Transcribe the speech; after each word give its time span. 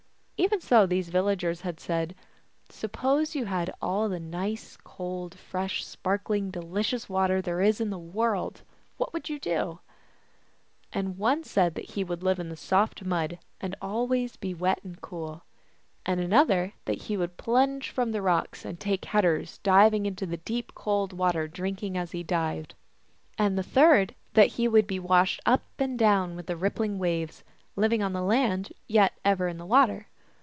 Even 0.43 0.59
so 0.59 0.87
these 0.87 1.09
villagers 1.09 1.61
had 1.61 1.79
said," 1.79 2.15
Suppose 2.69 3.35
you 3.35 3.45
had 3.45 3.71
all 3.79 4.09
the 4.09 4.19
nice 4.19 4.75
cold, 4.83 5.35
fresh, 5.37 5.85
sparkling, 5.85 6.49
delicious 6.49 7.07
water 7.07 7.43
there 7.43 7.61
is 7.61 7.79
in 7.79 7.91
the 7.91 7.99
world, 7.99 8.63
what 8.97 9.13
would 9.13 9.29
you 9.29 9.37
do?" 9.39 9.81
And 10.93 11.19
one 11.19 11.43
said 11.43 11.75
that 11.75 11.91
he 11.91 12.03
would 12.03 12.23
live 12.23 12.39
in 12.39 12.49
the 12.49 12.57
soft 12.57 13.03
mud, 13.03 13.37
and 13.59 13.75
always 13.83 14.35
be 14.35 14.55
wet 14.55 14.79
and 14.83 14.99
cool. 14.99 15.29
GLOOSKAP 15.29 15.45
THE 15.59 16.09
DIVINITY. 16.23 16.31
119 16.33 16.33
And 16.33 16.33
another, 16.65 16.73
that 16.85 17.03
he 17.05 17.17
would 17.17 17.37
plunge 17.37 17.91
from 17.91 18.11
the 18.11 18.23
rocks, 18.23 18.65
and 18.65 18.79
take 18.79 19.05
headers, 19.05 19.59
diving 19.59 20.07
into 20.07 20.25
the 20.25 20.37
deep, 20.37 20.73
cold 20.73 21.13
water, 21.13 21.47
drinking 21.47 21.95
as 21.99 22.13
he 22.13 22.23
dived. 22.23 22.73
And 23.37 23.55
the 23.55 23.61
third, 23.61 24.15
that 24.33 24.47
he 24.57 24.67
would 24.67 24.87
be 24.87 24.97
washed 24.97 25.39
up 25.45 25.61
and 25.77 25.99
down 25.99 26.35
with 26.35 26.47
the 26.47 26.57
rippling 26.57 26.97
waves, 26.97 27.43
living 27.75 28.01
on 28.01 28.13
the 28.13 28.23
land, 28.23 28.73
yet 28.87 29.13
ever 29.23 29.47
in 29.47 29.57
the 29.59 29.67
water. 29.67 30.07